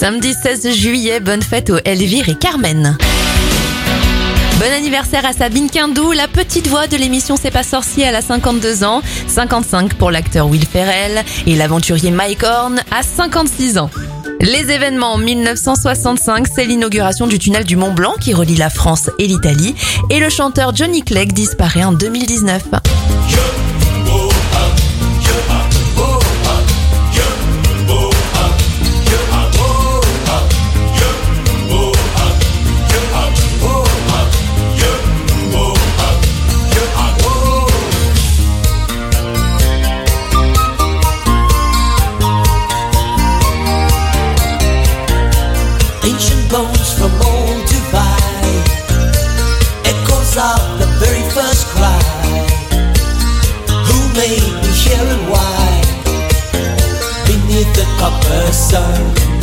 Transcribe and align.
Samedi 0.00 0.32
16 0.32 0.70
juillet, 0.74 1.20
bonne 1.20 1.42
fête 1.42 1.68
aux 1.68 1.76
Elvire 1.84 2.30
et 2.30 2.34
Carmen. 2.34 2.96
Bon 4.58 4.72
anniversaire 4.72 5.26
à 5.26 5.34
Sabine 5.34 5.68
Quindou, 5.68 6.12
la 6.12 6.26
petite 6.26 6.68
voix 6.68 6.86
de 6.86 6.96
l'émission 6.96 7.36
C'est 7.36 7.50
pas 7.50 7.62
sorcier, 7.62 8.04
elle 8.04 8.16
a 8.16 8.22
52 8.22 8.82
ans, 8.82 9.02
55 9.26 9.92
pour 9.96 10.10
l'acteur 10.10 10.46
Will 10.46 10.64
Ferrell 10.64 11.22
et 11.46 11.54
l'aventurier 11.54 12.10
Mike 12.12 12.44
Horn 12.44 12.80
à 12.90 13.02
56 13.02 13.76
ans. 13.76 13.90
Les 14.40 14.70
événements 14.70 15.18
1965, 15.18 16.46
c'est 16.46 16.64
l'inauguration 16.64 17.26
du 17.26 17.38
tunnel 17.38 17.64
du 17.64 17.76
Mont 17.76 17.92
Blanc 17.92 18.14
qui 18.18 18.32
relie 18.32 18.56
la 18.56 18.70
France 18.70 19.10
et 19.18 19.26
l'Italie 19.26 19.74
et 20.08 20.18
le 20.18 20.30
chanteur 20.30 20.74
Johnny 20.74 21.02
Clegg 21.02 21.34
disparaît 21.34 21.84
en 21.84 21.92
2019. 21.92 22.62
Bones 46.50 46.92
from 46.98 47.12
old 47.22 47.62
Dubai, 47.70 48.42
echoes 49.86 50.36
of 50.36 50.80
the 50.80 50.88
very 50.98 51.22
first 51.30 51.66
cry. 51.68 52.02
Who 53.86 53.98
made 54.18 54.52
me 54.62 54.70
here 54.82 55.06
and 55.14 55.30
why? 55.30 55.70
Beneath 57.26 57.72
the 57.76 57.86
copper 57.98 58.52
sun. 58.52 59.39